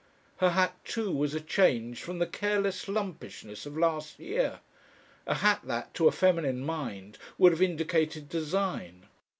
Her 0.37 0.49
hat 0.49 0.83
too 0.83 1.11
was 1.11 1.35
a 1.35 1.39
change 1.39 2.01
from 2.01 2.17
the 2.17 2.25
careless 2.25 2.87
lumpishness 2.87 3.67
of 3.67 3.77
last 3.77 4.17
year, 4.17 4.61
a 5.27 5.35
hat 5.35 5.61
that, 5.65 5.93
to 5.93 6.07
a 6.07 6.11
feminine 6.11 6.61
mind, 6.61 7.19
would 7.37 7.51
have 7.51 7.61
indicated 7.61 8.27
design. 8.27 9.05